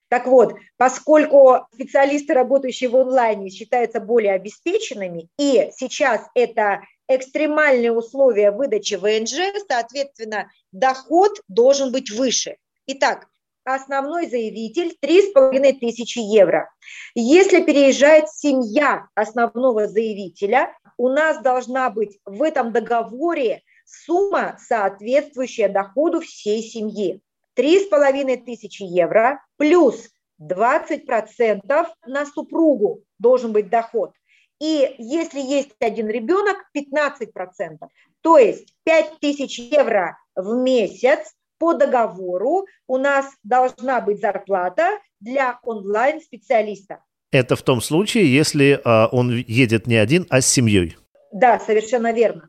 Так 0.08 0.26
вот, 0.26 0.54
поскольку 0.76 1.66
специалисты, 1.72 2.34
работающие 2.34 2.88
в 2.88 2.96
онлайне, 2.96 3.50
считаются 3.50 4.00
более 4.00 4.34
обеспеченными, 4.34 5.28
и 5.38 5.70
сейчас 5.74 6.20
это 6.34 6.82
экстремальные 7.08 7.92
условия 7.92 8.50
выдачи 8.50 8.94
ВНЖ, 8.94 9.64
соответственно, 9.68 10.50
доход 10.72 11.40
должен 11.48 11.90
быть 11.90 12.10
выше. 12.10 12.56
Итак, 12.86 13.26
основной 13.64 14.28
заявитель 14.28 14.96
3,5 15.02 15.78
тысячи 15.78 16.18
евро. 16.18 16.70
Если 17.14 17.62
переезжает 17.62 18.28
семья 18.30 19.08
основного 19.14 19.88
заявителя, 19.88 20.76
у 20.96 21.08
нас 21.08 21.42
должна 21.42 21.90
быть 21.90 22.18
в 22.24 22.42
этом 22.42 22.72
договоре 22.72 23.62
сумма, 23.84 24.56
соответствующая 24.60 25.68
доходу 25.68 26.20
всей 26.20 26.62
семьи. 26.62 27.20
3,5 27.56 28.44
тысячи 28.44 28.82
евро 28.82 29.40
плюс 29.56 30.10
20% 30.42 31.86
на 32.06 32.26
супругу 32.26 33.02
должен 33.18 33.52
быть 33.52 33.70
доход. 33.70 34.12
И 34.60 34.94
если 34.98 35.40
есть 35.40 35.70
один 35.80 36.08
ребенок, 36.08 36.56
15%. 36.76 37.88
То 38.22 38.38
есть 38.38 38.74
5 38.84 39.20
тысяч 39.20 39.58
евро 39.58 40.18
в 40.34 40.56
месяц 40.56 41.34
по 41.58 41.74
договору 41.74 42.66
у 42.86 42.98
нас 42.98 43.26
должна 43.42 44.00
быть 44.00 44.20
зарплата 44.20 44.98
для 45.20 45.58
онлайн-специалиста. 45.62 46.98
Это 47.32 47.56
в 47.56 47.62
том 47.62 47.80
случае, 47.80 48.32
если 48.32 48.80
э, 48.84 49.08
он 49.10 49.30
едет 49.36 49.86
не 49.86 49.96
один, 49.96 50.26
а 50.30 50.40
с 50.40 50.46
семьей. 50.46 50.96
Да, 51.32 51.58
совершенно 51.58 52.12
верно. 52.12 52.48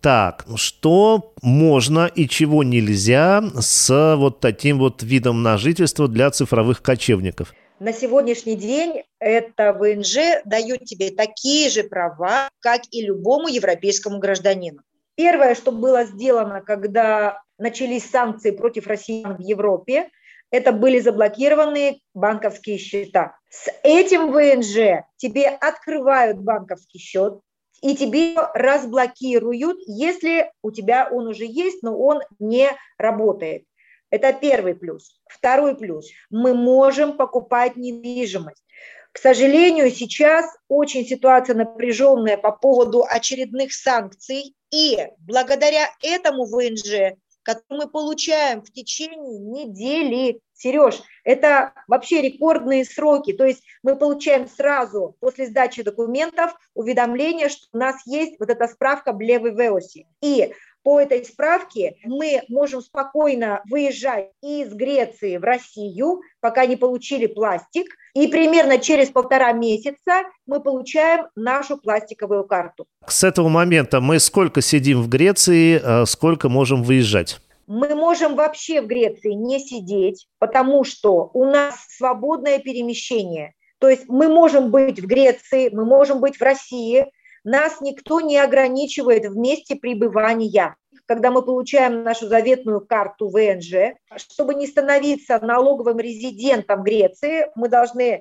Так, 0.00 0.44
что 0.56 1.32
можно 1.42 2.06
и 2.06 2.28
чего 2.28 2.62
нельзя 2.62 3.42
с 3.58 4.16
вот 4.16 4.38
таким 4.38 4.78
вот 4.78 5.02
видом 5.02 5.42
на 5.42 5.58
жительство 5.58 6.06
для 6.06 6.30
цифровых 6.30 6.82
кочевников? 6.82 7.52
На 7.80 7.92
сегодняшний 7.92 8.54
день 8.54 9.02
это 9.18 9.72
ВНЖ 9.72 10.42
дает 10.44 10.84
тебе 10.84 11.10
такие 11.10 11.68
же 11.70 11.84
права, 11.84 12.48
как 12.60 12.82
и 12.90 13.04
любому 13.04 13.48
европейскому 13.48 14.18
гражданину. 14.18 14.82
Первое, 15.16 15.54
что 15.56 15.72
было 15.72 16.04
сделано, 16.04 16.60
когда 16.60 17.42
начались 17.58 18.08
санкции 18.08 18.50
против 18.50 18.86
россиян 18.86 19.36
в 19.36 19.40
Европе, 19.40 20.10
это 20.50 20.72
были 20.72 20.98
заблокированные 20.98 22.00
банковские 22.14 22.78
счета. 22.78 23.36
С 23.50 23.68
этим 23.82 24.32
ВНЖ 24.32 25.04
тебе 25.16 25.48
открывают 25.48 26.38
банковский 26.38 26.98
счет, 26.98 27.40
и 27.82 27.94
тебе 27.94 28.34
разблокируют, 28.54 29.78
если 29.86 30.50
у 30.62 30.70
тебя 30.70 31.08
он 31.10 31.28
уже 31.28 31.44
есть, 31.44 31.82
но 31.82 31.96
он 31.96 32.22
не 32.38 32.68
работает. 32.96 33.64
Это 34.10 34.32
первый 34.32 34.74
плюс. 34.74 35.20
Второй 35.28 35.76
плюс. 35.76 36.08
Мы 36.30 36.54
можем 36.54 37.16
покупать 37.16 37.76
недвижимость. 37.76 38.64
К 39.12 39.18
сожалению, 39.18 39.90
сейчас 39.90 40.46
очень 40.68 41.04
ситуация 41.04 41.54
напряженная 41.54 42.36
по 42.36 42.52
поводу 42.52 43.04
очередных 43.08 43.72
санкций, 43.72 44.54
и 44.70 44.98
благодаря 45.18 45.88
этому 46.02 46.44
ВНЖ 46.44 47.16
который 47.48 47.78
мы 47.78 47.88
получаем 47.88 48.60
в 48.60 48.70
течение 48.70 49.38
недели. 49.38 50.42
Сереж, 50.52 51.00
это 51.24 51.72
вообще 51.86 52.20
рекордные 52.20 52.84
сроки. 52.84 53.32
То 53.32 53.46
есть 53.46 53.62
мы 53.82 53.96
получаем 53.96 54.46
сразу 54.46 55.16
после 55.20 55.46
сдачи 55.46 55.82
документов 55.82 56.54
уведомление, 56.74 57.48
что 57.48 57.66
у 57.72 57.78
нас 57.78 58.06
есть 58.06 58.38
вот 58.38 58.50
эта 58.50 58.68
справка 58.68 59.14
Блевы 59.14 59.52
Веоси. 59.52 60.06
И 60.20 60.52
по 60.88 61.02
этой 61.02 61.22
справке 61.22 61.96
мы 62.02 62.40
можем 62.48 62.80
спокойно 62.80 63.60
выезжать 63.68 64.30
из 64.42 64.72
Греции 64.72 65.36
в 65.36 65.44
Россию, 65.44 66.22
пока 66.40 66.64
не 66.64 66.76
получили 66.76 67.26
пластик, 67.26 67.88
и 68.14 68.26
примерно 68.26 68.78
через 68.78 69.10
полтора 69.10 69.52
месяца 69.52 70.22
мы 70.46 70.62
получаем 70.62 71.26
нашу 71.36 71.76
пластиковую 71.76 72.44
карту. 72.44 72.86
С 73.06 73.22
этого 73.22 73.50
момента 73.50 74.00
мы 74.00 74.18
сколько 74.18 74.62
сидим 74.62 75.02
в 75.02 75.10
Греции, 75.10 75.78
а 75.84 76.06
сколько 76.06 76.48
можем 76.48 76.82
выезжать? 76.82 77.38
Мы 77.66 77.94
можем 77.94 78.34
вообще 78.34 78.80
в 78.80 78.86
Греции 78.86 79.34
не 79.34 79.58
сидеть, 79.58 80.26
потому 80.38 80.84
что 80.84 81.30
у 81.34 81.44
нас 81.44 81.74
свободное 81.98 82.60
перемещение. 82.60 83.52
То 83.78 83.90
есть 83.90 84.08
мы 84.08 84.28
можем 84.28 84.70
быть 84.70 85.00
в 85.00 85.06
Греции, 85.06 85.68
мы 85.70 85.84
можем 85.84 86.20
быть 86.20 86.38
в 86.38 86.42
России, 86.42 87.04
нас 87.48 87.80
никто 87.80 88.20
не 88.20 88.38
ограничивает 88.38 89.26
в 89.26 89.36
месте 89.36 89.76
пребывания. 89.76 90.76
Когда 91.06 91.30
мы 91.30 91.42
получаем 91.42 92.02
нашу 92.02 92.28
заветную 92.28 92.80
карту 92.80 93.28
ВНЖ, 93.28 93.94
чтобы 94.16 94.54
не 94.54 94.66
становиться 94.66 95.38
налоговым 95.40 95.98
резидентом 95.98 96.82
Греции, 96.82 97.50
мы 97.54 97.68
должны 97.68 98.02
э, 98.02 98.20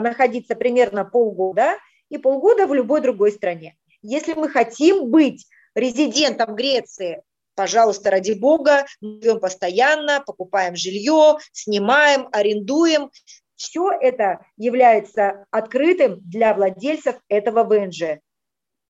находиться 0.00 0.56
примерно 0.56 1.04
полгода 1.04 1.76
и 2.08 2.18
полгода 2.18 2.66
в 2.66 2.74
любой 2.74 3.00
другой 3.00 3.30
стране. 3.30 3.76
Если 4.02 4.34
мы 4.34 4.48
хотим 4.48 5.10
быть 5.10 5.46
резидентом 5.74 6.56
Греции 6.56 7.22
пожалуйста, 7.54 8.10
ради 8.10 8.32
бога, 8.32 8.84
мы 9.00 9.20
живем 9.22 9.40
постоянно, 9.40 10.20
покупаем 10.20 10.76
жилье, 10.76 11.38
снимаем, 11.52 12.28
арендуем. 12.32 13.10
Все 13.54 13.90
это 13.92 14.44
является 14.56 15.46
открытым 15.52 16.20
для 16.22 16.54
владельцев 16.54 17.16
этого 17.28 17.62
ВНЖ. 17.62 18.18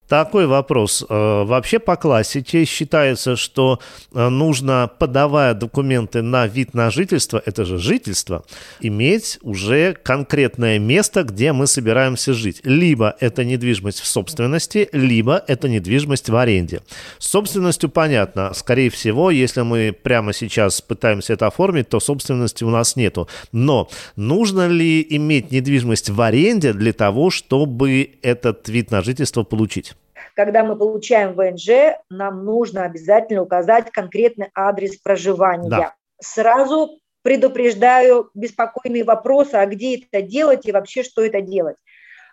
Такой 0.08 0.46
вопрос. 0.46 1.02
Э, 1.08 1.44
вообще 1.44 1.78
по 1.78 1.96
классике 1.96 2.66
считается, 2.66 3.36
что 3.36 3.80
э, 4.12 4.28
нужно, 4.28 4.90
подавая 4.98 5.54
документы 5.54 6.20
на 6.20 6.46
вид 6.46 6.74
на 6.74 6.90
жительство, 6.90 7.42
это 7.44 7.64
же 7.64 7.78
жительство, 7.78 8.44
иметь 8.80 9.38
уже 9.40 9.94
конкретное 9.94 10.78
место, 10.78 11.22
где 11.22 11.52
мы 11.52 11.66
собираемся 11.66 12.34
жить. 12.34 12.60
Либо 12.64 13.16
это 13.18 13.44
недвижимость 13.44 14.00
в 14.00 14.06
собственности, 14.06 14.90
либо 14.92 15.42
это 15.46 15.70
недвижимость 15.70 16.28
в 16.28 16.36
аренде. 16.36 16.82
С 17.18 17.28
собственностью 17.28 17.88
понятно. 17.88 18.52
Скорее 18.52 18.90
всего, 18.90 19.30
если 19.30 19.62
мы 19.62 19.96
прямо 20.02 20.34
сейчас 20.34 20.82
пытаемся 20.82 21.32
это 21.32 21.46
оформить, 21.46 21.88
то 21.88 21.98
собственности 21.98 22.62
у 22.62 22.70
нас 22.70 22.96
нету. 22.96 23.26
Но 23.52 23.88
нужно 24.16 24.68
ли 24.68 25.04
иметь 25.08 25.50
недвижимость 25.50 26.10
в 26.10 26.20
аренде 26.20 26.74
для 26.74 26.92
того, 26.92 27.30
чтобы 27.30 28.10
этот 28.20 28.68
вид 28.68 28.90
на 28.90 29.00
жительство 29.02 29.44
получить? 29.44 29.93
Когда 30.34 30.64
мы 30.64 30.76
получаем 30.76 31.34
ВНЖ, 31.34 31.96
нам 32.10 32.44
нужно 32.44 32.84
обязательно 32.84 33.42
указать 33.42 33.90
конкретный 33.90 34.50
адрес 34.54 34.96
проживания. 34.96 35.70
Да. 35.70 35.94
Сразу 36.20 36.98
предупреждаю 37.22 38.30
беспокойные 38.34 39.04
вопросы, 39.04 39.54
а 39.54 39.66
где 39.66 39.98
это 39.98 40.22
делать 40.22 40.66
и 40.66 40.72
вообще 40.72 41.02
что 41.02 41.24
это 41.24 41.40
делать. 41.40 41.76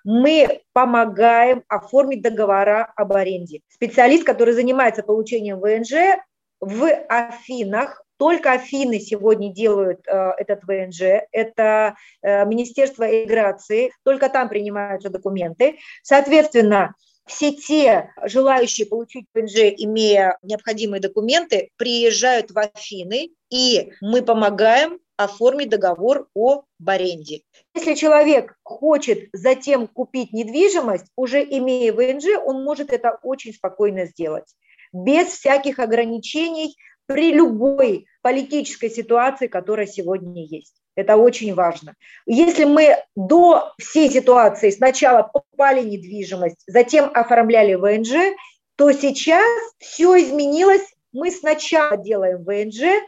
Мы 0.03 0.61
помогаем 0.73 1.63
оформить 1.67 2.21
договора 2.21 2.91
об 2.95 3.13
аренде. 3.13 3.61
Специалист, 3.69 4.23
который 4.25 4.53
занимается 4.53 5.03
получением 5.03 5.59
ВНЖ 5.59 6.19
в 6.59 6.89
Афинах, 7.07 8.03
только 8.17 8.51
Афины 8.51 8.99
сегодня 8.99 9.51
делают 9.51 10.01
э, 10.07 10.33
этот 10.37 10.63
ВНЖ, 10.65 11.23
это 11.31 11.95
э, 12.21 12.45
Министерство 12.45 13.03
иммиграции, 13.03 13.91
только 14.03 14.29
там 14.29 14.47
принимаются 14.47 15.09
документы. 15.09 15.79
Соответственно, 16.03 16.93
все 17.25 17.51
те 17.53 18.11
желающие 18.23 18.87
получить 18.87 19.25
ПНЖ, 19.33 19.73
имея 19.77 20.37
необходимые 20.41 21.01
документы, 21.01 21.69
приезжают 21.77 22.51
в 22.51 22.57
Афины, 22.57 23.31
и 23.49 23.93
мы 24.01 24.21
помогаем 24.21 24.99
оформить 25.17 25.69
договор 25.69 26.27
о 26.33 26.63
аренде. 26.85 27.41
Если 27.75 27.93
человек 27.93 28.55
хочет 28.63 29.29
затем 29.33 29.87
купить 29.87 30.33
недвижимость, 30.33 31.07
уже 31.15 31.43
имея 31.43 31.93
ВНЖ, 31.93 32.39
он 32.43 32.63
может 32.63 32.91
это 32.91 33.19
очень 33.23 33.53
спокойно 33.53 34.05
сделать, 34.05 34.55
без 34.91 35.27
всяких 35.27 35.79
ограничений 35.79 36.75
при 37.05 37.31
любой 37.31 38.07
политической 38.21 38.89
ситуации, 38.89 39.47
которая 39.47 39.85
сегодня 39.85 40.45
есть. 40.45 40.80
Это 40.95 41.15
очень 41.15 41.53
важно. 41.53 41.95
Если 42.25 42.65
мы 42.65 42.97
до 43.15 43.73
всей 43.77 44.09
ситуации 44.09 44.69
сначала 44.71 45.23
покупали 45.23 45.81
недвижимость, 45.83 46.63
затем 46.67 47.09
оформляли 47.13 47.75
ВНЖ, 47.75 48.35
то 48.75 48.91
сейчас 48.91 49.45
все 49.79 50.21
изменилось. 50.21 50.85
Мы 51.13 51.31
сначала 51.31 51.97
делаем 51.97 52.43
ВНЖ, 52.43 53.01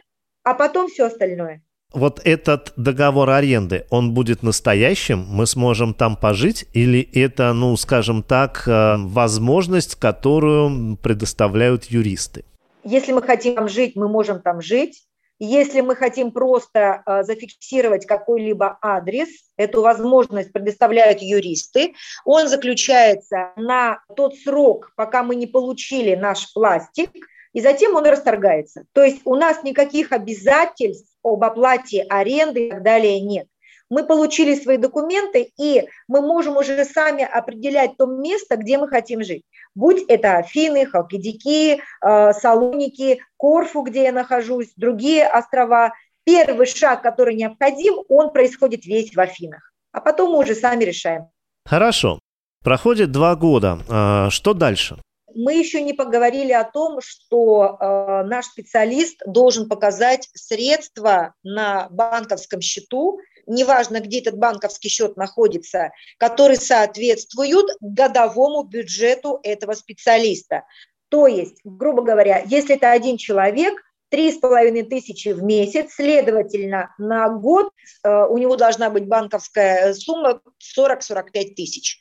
а 0.44 0.54
потом 0.54 0.88
все 0.88 1.06
остальное. 1.06 1.62
Вот 1.94 2.20
этот 2.24 2.74
договор 2.76 3.30
аренды, 3.30 3.86
он 3.92 4.16
будет 4.16 4.42
настоящим? 4.42 5.26
Мы 5.30 5.46
сможем 5.46 5.94
там 5.94 6.16
пожить? 6.16 6.66
Или 6.74 7.08
это, 7.14 7.54
ну, 7.54 7.78
скажем 7.78 8.24
так, 8.24 8.68
э, 8.68 8.96
возможность, 8.98 9.96
которую 9.96 10.98
предоставляют 10.98 11.86
юристы? 11.86 12.46
Если 12.84 13.12
мы 13.12 13.22
хотим 13.22 13.56
там 13.56 13.70
жить, 13.70 13.96
мы 13.96 14.08
можем 14.10 14.42
там 14.42 14.60
жить. 14.60 15.04
Если 15.40 15.82
мы 15.82 15.96
хотим 15.96 16.32
просто 16.32 17.04
э, 17.06 17.24
зафиксировать 17.24 18.06
какой-либо 18.06 18.78
адрес, 18.82 19.30
эту 19.58 19.82
возможность 19.82 20.54
предоставляют 20.54 21.22
юристы. 21.22 21.96
Он 22.24 22.48
заключается 22.48 23.52
на 23.56 24.00
тот 24.16 24.36
срок, 24.38 24.92
пока 24.96 25.24
мы 25.24 25.36
не 25.36 25.48
получили 25.48 26.16
наш 26.16 26.54
пластик, 26.54 27.12
и 27.52 27.62
затем 27.62 27.96
он 27.96 28.06
расторгается. 28.06 28.86
То 28.94 29.04
есть 29.04 29.22
у 29.26 29.36
нас 29.36 29.64
никаких 29.64 30.12
обязательств 30.12 31.14
об 31.24 31.44
оплате 31.44 32.06
аренды 32.10 32.68
и 32.68 32.70
так 32.72 32.84
далее 32.84 33.20
нет 33.20 33.48
мы 33.94 34.06
получили 34.06 34.56
свои 34.56 34.78
документы, 34.78 35.52
и 35.58 35.88
мы 36.08 36.22
можем 36.22 36.58
уже 36.58 36.84
сами 36.84 37.24
определять 37.24 37.96
то 37.96 38.08
место, 38.08 38.58
где 38.58 38.80
мы 38.80 38.88
хотим 38.88 39.24
жить. 39.24 39.44
Будь 39.76 40.04
это 40.08 40.38
Афины, 40.38 40.86
Халкидики, 40.86 41.82
э, 41.82 42.34
Салоники, 42.34 43.22
Корфу, 43.38 43.82
где 43.82 44.04
я 44.04 44.12
нахожусь, 44.12 44.72
другие 44.76 45.28
острова. 45.28 45.94
Первый 46.24 46.68
шаг, 46.68 47.02
который 47.02 47.36
необходим, 47.36 47.96
он 48.08 48.32
происходит 48.32 48.86
весь 48.86 49.14
в 49.14 49.20
Афинах. 49.20 49.74
А 49.92 50.00
потом 50.00 50.32
мы 50.32 50.40
уже 50.40 50.56
сами 50.56 50.84
решаем. 50.84 51.28
Хорошо. 51.66 52.20
Проходит 52.64 53.12
два 53.12 53.36
года. 53.36 53.80
А, 53.90 54.30
что 54.30 54.54
дальше? 54.54 54.98
Мы 55.36 55.56
еще 55.56 55.82
не 55.82 55.94
поговорили 55.94 56.52
о 56.52 56.64
том, 56.64 57.00
что 57.02 57.78
э, 57.80 58.24
наш 58.26 58.46
специалист 58.46 59.20
должен 59.26 59.68
показать 59.68 60.30
средства 60.34 61.34
на 61.44 61.88
банковском 61.90 62.62
счету, 62.62 63.20
неважно, 63.46 64.00
где 64.00 64.20
этот 64.20 64.38
банковский 64.38 64.90
счет 64.90 65.18
находится, 65.18 65.92
которые 66.18 66.58
соответствуют 66.58 67.68
годовому 67.82 68.64
бюджету 68.64 69.40
этого 69.44 69.74
специалиста. 69.74 70.64
То 71.10 71.28
есть, 71.28 71.60
грубо 71.64 72.02
говоря, 72.02 72.44
если 72.46 72.76
это 72.76 72.92
один 72.92 73.18
человек, 73.18 73.80
три 74.10 74.32
с 74.32 74.38
половиной 74.38 74.84
тысячи 74.84 75.30
в 75.30 75.44
месяц, 75.44 75.94
следовательно, 75.94 76.94
на 76.98 77.30
год 77.30 77.72
э, 78.04 78.26
у 78.30 78.38
него 78.38 78.56
должна 78.56 78.90
быть 78.90 79.08
банковская 79.08 79.94
сумма 79.94 80.40
40-45 80.78 81.56
тысяч. 81.56 82.00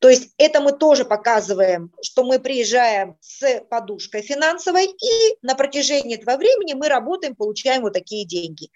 То 0.00 0.08
есть 0.08 0.32
это 0.38 0.62
мы 0.62 0.72
тоже 0.72 1.04
показываем, 1.04 1.92
что 2.02 2.24
мы 2.24 2.38
приезжаем 2.38 3.16
с 3.20 3.60
подушкой 3.68 4.22
финансовой, 4.22 4.86
и 4.86 5.36
на 5.42 5.54
протяжении 5.54 6.16
этого 6.16 6.38
времени 6.38 6.72
мы 6.72 6.88
работаем, 6.88 7.36
получаем 7.36 7.82
вот 7.82 7.92
такие 7.92 8.26
деньги. 8.26 8.70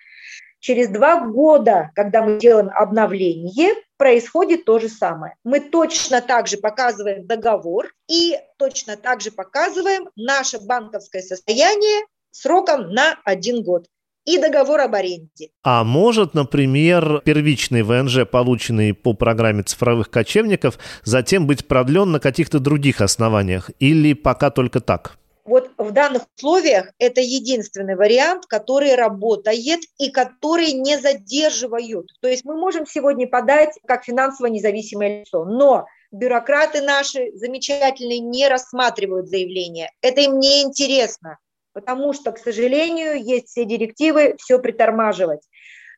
Через 0.65 0.89
два 0.89 1.21
года, 1.21 1.91
когда 1.95 2.23
мы 2.23 2.39
делаем 2.39 2.71
обновление, 2.71 3.75
происходит 3.99 4.65
то 4.65 4.79
же 4.79 4.89
самое. 4.89 5.35
Мы 5.45 5.61
точно 5.61 6.23
так 6.23 6.49
же 6.49 6.57
показываем 6.57 7.27
договор 7.27 7.89
и 8.11 8.39
точно 8.57 8.97
так 8.97 9.21
же 9.21 9.31
показываем 9.31 10.09
наше 10.17 10.59
банковское 10.59 11.21
состояние 11.21 12.07
сроком 12.31 12.95
на 12.95 13.19
один 13.27 13.63
год 13.63 13.89
и 14.25 14.39
договор 14.39 14.81
об 14.81 14.95
аренде. 14.95 15.51
А 15.65 15.85
может, 15.85 16.33
например, 16.33 17.21
первичный 17.27 17.83
ВНЖ, 17.83 18.25
полученный 18.25 18.95
по 18.95 19.13
программе 19.13 19.65
цифровых 19.65 20.09
кочевников, 20.09 20.79
затем 21.03 21.47
быть 21.47 21.69
продлен 21.69 22.11
на 22.11 22.21
каких-то 22.21 22.59
других 22.59 23.03
основаниях 23.03 23.71
или 23.81 24.15
пока 24.15 24.49
только 24.49 24.81
так? 24.81 25.19
Вот 25.45 25.71
в 25.77 25.91
данных 25.91 26.23
условиях 26.37 26.91
это 26.99 27.21
единственный 27.21 27.97
вариант, 27.97 28.47
который 28.47 28.95
работает 28.95 29.81
и 29.99 30.11
который 30.11 30.73
не 30.73 30.99
задерживают. 30.99 32.09
То 32.21 32.29
есть 32.29 32.45
мы 32.47 32.57
можем 32.57 32.87
сегодня 32.87 33.27
подать 33.27 33.79
как 33.87 34.05
финансово 34.05 34.47
независимое 34.47 35.21
лицо, 35.21 35.45
но 35.45 35.87
бюрократы 36.11 36.81
наши 36.81 37.31
замечательные 37.35 38.21
не 38.21 38.49
рассматривают 38.49 39.29
заявление. 39.29 39.91
Это 40.01 40.23
им 40.23 40.39
не 40.39 40.63
интересно, 40.63 41.39
потому 41.75 42.15
что, 42.15 42.33
к 42.33 42.39
сожалению, 42.39 43.23
есть 43.23 43.49
все 43.49 43.67
директивы 43.67 44.37
все 44.39 44.59
притормаживать. 44.59 45.43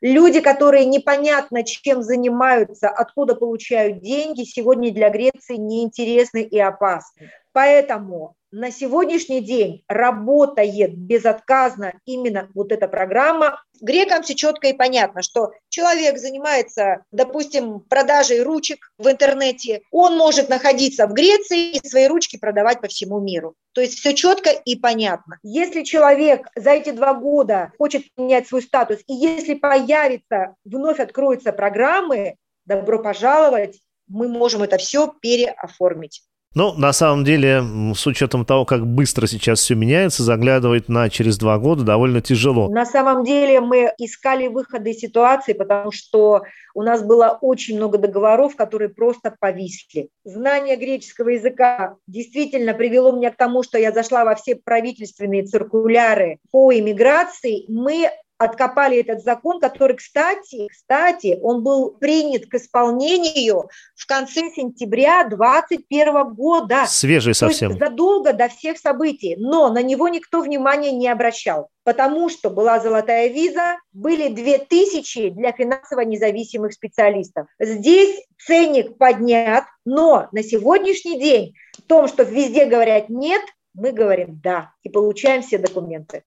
Люди, 0.00 0.40
которые 0.40 0.84
непонятно 0.84 1.64
чем 1.64 2.02
занимаются, 2.02 2.88
откуда 2.88 3.34
получают 3.34 4.00
деньги, 4.00 4.42
сегодня 4.42 4.92
для 4.92 5.08
Греции 5.08 5.56
неинтересны 5.56 6.42
и 6.42 6.58
опасны. 6.58 7.30
Поэтому 7.52 8.35
на 8.56 8.70
сегодняшний 8.70 9.42
день 9.42 9.84
работает 9.86 10.96
безотказно 10.96 11.92
именно 12.06 12.48
вот 12.54 12.72
эта 12.72 12.88
программа. 12.88 13.62
Грекам 13.82 14.22
все 14.22 14.34
четко 14.34 14.68
и 14.68 14.72
понятно, 14.72 15.20
что 15.20 15.52
человек 15.68 16.16
занимается, 16.16 17.04
допустим, 17.10 17.80
продажей 17.80 18.42
ручек 18.42 18.90
в 18.96 19.10
интернете, 19.10 19.82
он 19.90 20.16
может 20.16 20.48
находиться 20.48 21.06
в 21.06 21.12
Греции 21.12 21.72
и 21.72 21.86
свои 21.86 22.06
ручки 22.06 22.38
продавать 22.38 22.80
по 22.80 22.88
всему 22.88 23.20
миру. 23.20 23.54
То 23.72 23.82
есть 23.82 23.98
все 23.98 24.14
четко 24.14 24.48
и 24.48 24.74
понятно. 24.74 25.38
Если 25.42 25.82
человек 25.82 26.46
за 26.56 26.70
эти 26.70 26.92
два 26.92 27.12
года 27.12 27.72
хочет 27.76 28.04
менять 28.16 28.48
свой 28.48 28.62
статус, 28.62 29.00
и 29.06 29.12
если 29.12 29.52
появится, 29.52 30.54
вновь 30.64 30.98
откроются 30.98 31.52
программы, 31.52 32.36
добро 32.64 33.02
пожаловать, 33.02 33.82
мы 34.08 34.28
можем 34.28 34.62
это 34.62 34.78
все 34.78 35.12
переоформить. 35.20 36.22
Ну, 36.56 36.72
на 36.72 36.94
самом 36.94 37.22
деле, 37.22 37.62
с 37.94 38.06
учетом 38.06 38.46
того, 38.46 38.64
как 38.64 38.86
быстро 38.86 39.26
сейчас 39.26 39.60
все 39.60 39.74
меняется, 39.74 40.22
заглядывать 40.22 40.88
на 40.88 41.10
через 41.10 41.36
два 41.36 41.58
года 41.58 41.84
довольно 41.84 42.22
тяжело. 42.22 42.70
На 42.70 42.86
самом 42.86 43.24
деле 43.24 43.60
мы 43.60 43.92
искали 43.98 44.46
выходы 44.46 44.92
из 44.92 44.98
ситуации, 44.98 45.52
потому 45.52 45.92
что 45.92 46.44
у 46.74 46.80
нас 46.80 47.02
было 47.02 47.36
очень 47.42 47.76
много 47.76 47.98
договоров, 47.98 48.56
которые 48.56 48.88
просто 48.88 49.36
повисли. 49.38 50.08
Знание 50.24 50.76
греческого 50.76 51.28
языка 51.28 51.96
действительно 52.06 52.72
привело 52.72 53.12
меня 53.12 53.30
к 53.32 53.36
тому, 53.36 53.62
что 53.62 53.76
я 53.76 53.92
зашла 53.92 54.24
во 54.24 54.34
все 54.34 54.56
правительственные 54.56 55.44
циркуляры 55.44 56.38
по 56.50 56.72
иммиграции. 56.72 57.66
Мы 57.68 58.08
откопали 58.38 58.98
этот 58.98 59.22
закон, 59.22 59.60
который, 59.60 59.96
кстати, 59.96 60.68
кстати, 60.68 61.38
он 61.42 61.62
был 61.62 61.92
принят 61.92 62.46
к 62.46 62.54
исполнению 62.54 63.68
в 63.94 64.06
конце 64.06 64.50
сентября 64.54 65.24
2021 65.24 66.34
года. 66.34 66.84
Свежий 66.86 67.34
совсем. 67.34 67.70
То 67.70 67.76
есть 67.76 67.90
задолго 67.90 68.32
до 68.32 68.48
всех 68.48 68.78
событий, 68.78 69.36
но 69.38 69.70
на 69.70 69.82
него 69.82 70.08
никто 70.08 70.40
внимания 70.40 70.92
не 70.92 71.08
обращал, 71.08 71.68
потому 71.84 72.28
что 72.28 72.50
была 72.50 72.80
золотая 72.80 73.28
виза, 73.28 73.78
были 73.92 74.28
2000 74.28 75.30
для 75.30 75.52
финансово 75.52 76.00
независимых 76.00 76.72
специалистов. 76.72 77.46
Здесь 77.58 78.22
ценник 78.38 78.98
поднят, 78.98 79.64
но 79.84 80.28
на 80.32 80.42
сегодняшний 80.42 81.18
день 81.18 81.54
в 81.78 81.82
том, 81.82 82.08
что 82.08 82.22
везде 82.22 82.66
говорят 82.66 83.08
«нет», 83.08 83.42
мы 83.74 83.92
говорим 83.92 84.40
«да» 84.42 84.72
и 84.82 84.88
получаем 84.88 85.42
все 85.42 85.58
документы. 85.58 86.22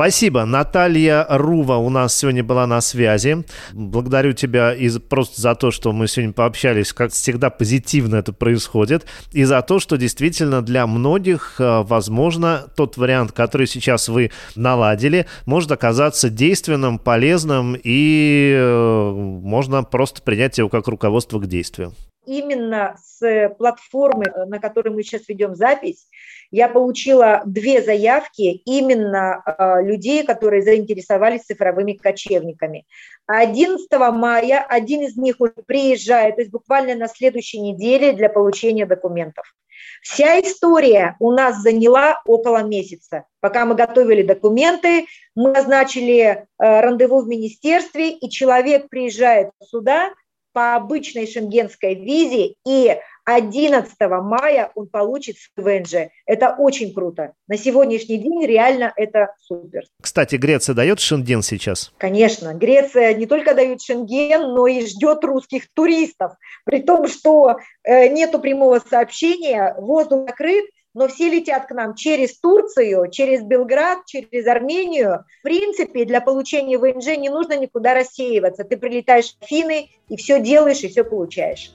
Спасибо. 0.00 0.46
Наталья 0.46 1.26
Рува 1.28 1.76
у 1.76 1.90
нас 1.90 2.16
сегодня 2.16 2.42
была 2.42 2.66
на 2.66 2.80
связи. 2.80 3.44
Благодарю 3.74 4.32
тебя 4.32 4.72
и 4.72 4.88
просто 4.98 5.42
за 5.42 5.54
то, 5.54 5.70
что 5.70 5.92
мы 5.92 6.08
сегодня 6.08 6.32
пообщались. 6.32 6.94
Как 6.94 7.12
всегда, 7.12 7.50
позитивно 7.50 8.16
это 8.16 8.32
происходит. 8.32 9.04
И 9.32 9.44
за 9.44 9.60
то, 9.60 9.78
что 9.78 9.98
действительно 9.98 10.62
для 10.62 10.86
многих, 10.86 11.56
э, 11.58 11.82
возможно, 11.82 12.64
тот 12.76 12.96
вариант, 12.96 13.32
который 13.32 13.66
сейчас 13.66 14.08
вы 14.08 14.30
наладили, 14.54 15.26
может 15.44 15.70
оказаться 15.70 16.30
действенным, 16.30 16.98
полезным 16.98 17.76
и 17.76 18.54
э, 18.56 19.10
можно 19.12 19.82
просто 19.82 20.22
принять 20.22 20.56
его 20.56 20.70
как 20.70 20.88
руководство 20.88 21.38
к 21.40 21.46
действию. 21.46 21.92
Именно 22.30 22.96
с 23.02 23.48
платформы, 23.58 24.24
на 24.46 24.60
которой 24.60 24.90
мы 24.90 25.02
сейчас 25.02 25.28
ведем 25.28 25.56
запись, 25.56 26.06
я 26.52 26.68
получила 26.68 27.42
две 27.44 27.82
заявки 27.82 28.62
именно 28.64 29.42
э, 29.44 29.82
людей, 29.82 30.24
которые 30.24 30.62
заинтересовались 30.62 31.42
цифровыми 31.42 31.94
кочевниками. 31.94 32.86
11 33.26 33.90
мая 34.12 34.64
один 34.68 35.00
из 35.00 35.16
них 35.16 35.40
уже 35.40 35.54
приезжает, 35.66 36.36
то 36.36 36.42
есть 36.42 36.52
буквально 36.52 36.94
на 36.94 37.08
следующей 37.08 37.58
неделе 37.58 38.12
для 38.12 38.28
получения 38.28 38.86
документов. 38.86 39.52
Вся 40.00 40.38
история 40.38 41.16
у 41.18 41.32
нас 41.32 41.60
заняла 41.62 42.22
около 42.26 42.62
месяца. 42.62 43.24
Пока 43.40 43.66
мы 43.66 43.74
готовили 43.74 44.22
документы, 44.22 45.06
мы 45.34 45.50
назначили 45.50 46.22
э, 46.22 46.44
рандеву 46.58 47.22
в 47.22 47.26
министерстве, 47.26 48.10
и 48.10 48.30
человек 48.30 48.88
приезжает 48.88 49.50
сюда 49.60 50.12
по 50.60 50.74
обычной 50.74 51.26
шенгенской 51.26 51.94
визе, 51.94 52.52
и 52.66 52.94
11 53.24 53.94
мая 53.98 54.70
он 54.74 54.88
получит 54.88 55.36
ВНЖ. 55.56 56.10
Это 56.26 56.54
очень 56.58 56.92
круто. 56.92 57.32
На 57.48 57.56
сегодняшний 57.56 58.18
день 58.18 58.44
реально 58.44 58.92
это 58.94 59.34
супер. 59.40 59.84
Кстати, 60.02 60.36
Греция 60.36 60.74
дает 60.74 61.00
шенген 61.00 61.40
сейчас? 61.40 61.92
Конечно. 61.96 62.52
Греция 62.52 63.14
не 63.14 63.24
только 63.24 63.54
дает 63.54 63.80
шенген, 63.80 64.42
но 64.52 64.66
и 64.66 64.84
ждет 64.84 65.24
русских 65.24 65.72
туристов. 65.72 66.32
При 66.66 66.82
том, 66.82 67.08
что 67.08 67.56
э, 67.82 68.08
нету 68.08 68.38
прямого 68.38 68.80
сообщения, 68.80 69.74
воздух 69.78 70.28
закрыт, 70.28 70.66
но 70.94 71.08
все 71.08 71.30
летят 71.30 71.66
к 71.66 71.70
нам 71.72 71.94
через 71.94 72.38
Турцию, 72.38 73.10
через 73.10 73.42
Белград, 73.42 73.98
через 74.06 74.46
Армению. 74.46 75.24
В 75.40 75.42
принципе, 75.42 76.04
для 76.04 76.20
получения 76.20 76.78
ВНЖ 76.78 77.18
не 77.18 77.28
нужно 77.28 77.56
никуда 77.56 77.94
рассеиваться. 77.94 78.64
Ты 78.64 78.76
прилетаешь 78.76 79.36
в 79.40 79.46
Фины 79.46 79.90
и 80.08 80.16
все 80.16 80.40
делаешь, 80.40 80.82
и 80.82 80.88
все 80.88 81.04
получаешь. 81.04 81.72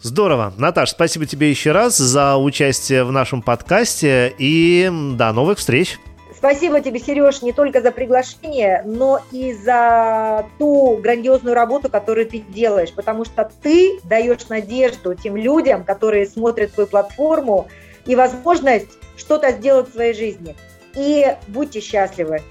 Здорово. 0.00 0.52
Наташ, 0.58 0.90
спасибо 0.90 1.24
тебе 1.24 1.48
еще 1.48 1.72
раз 1.72 1.96
за 1.96 2.36
участие 2.36 3.04
в 3.04 3.12
нашем 3.12 3.40
подкасте 3.40 4.34
и 4.38 4.90
до 5.16 5.32
новых 5.32 5.58
встреч. 5.58 5.98
Спасибо 6.36 6.82
тебе, 6.82 7.00
Сереж, 7.00 7.40
не 7.40 7.54
только 7.54 7.80
за 7.80 7.90
приглашение, 7.90 8.82
но 8.84 9.18
и 9.32 9.54
за 9.54 10.44
ту 10.58 10.98
грандиозную 11.02 11.54
работу, 11.54 11.88
которую 11.88 12.26
ты 12.26 12.40
делаешь, 12.40 12.92
потому 12.92 13.24
что 13.24 13.50
ты 13.62 13.98
даешь 14.04 14.46
надежду 14.50 15.14
тем 15.14 15.36
людям, 15.36 15.84
которые 15.84 16.26
смотрят 16.26 16.72
твою 16.72 16.86
платформу, 16.86 17.68
и 18.06 18.16
возможность 18.16 18.98
что-то 19.16 19.52
сделать 19.52 19.88
в 19.88 19.92
своей 19.92 20.14
жизни. 20.14 20.54
И 20.94 21.26
будьте 21.48 21.80
счастливы. 21.80 22.42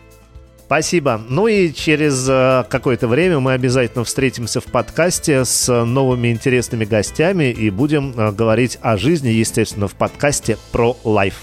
Спасибо. 0.66 1.22
Ну 1.30 1.48
и 1.48 1.72
через 1.72 2.28
э, 2.28 2.64
какое-то 2.70 3.08
время 3.08 3.40
мы 3.40 3.54
обязательно 3.54 4.04
встретимся 4.04 4.60
в 4.60 4.66
подкасте 4.66 5.46
с 5.46 5.72
новыми 5.84 6.30
интересными 6.30 6.86
гостями 6.86 7.52
и 7.52 7.70
будем 7.70 8.14
э, 8.18 8.32
говорить 8.32 8.80
о 8.82 8.98
жизни, 8.98 9.30
естественно, 9.30 9.88
в 9.88 9.94
подкасте 9.94 10.58
про 10.72 10.98
лайф. 11.04 11.36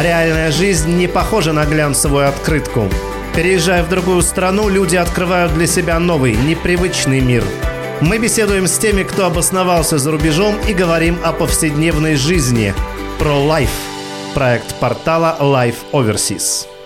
Реальная 0.00 0.52
жизнь 0.52 0.94
не 0.94 1.08
похожа 1.08 1.52
на 1.52 1.64
глянцевую 1.64 2.28
открытку. 2.28 2.84
Переезжая 3.34 3.82
в 3.82 3.88
другую 3.88 4.22
страну, 4.22 4.68
люди 4.68 4.94
открывают 4.94 5.52
для 5.54 5.66
себя 5.66 5.98
новый, 5.98 6.36
непривычный 6.36 7.20
мир. 7.20 7.42
Мы 8.00 8.18
беседуем 8.18 8.68
с 8.68 8.78
теми, 8.78 9.02
кто 9.02 9.26
обосновался 9.26 9.98
за 9.98 10.12
рубежом 10.12 10.54
и 10.68 10.72
говорим 10.72 11.18
о 11.24 11.32
повседневной 11.32 12.14
жизни. 12.14 12.72
Про 13.18 13.34
лайф 13.34 13.70
проект 14.34 14.72
портала 14.76 15.36
Life 15.40 15.78
Overseas. 15.92 16.77